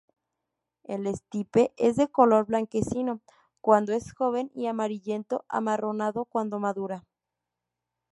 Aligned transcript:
El 0.81 1.05
estipe 1.05 1.75
es 1.77 1.95
de 1.95 2.07
color 2.07 2.47
blanquecino 2.47 3.21
cuando 3.61 3.93
es 3.93 4.13
joven 4.13 4.49
y 4.55 4.65
amarillento 4.65 5.45
amarronado 5.47 6.25
cuando 6.25 6.57
madura. 6.57 7.03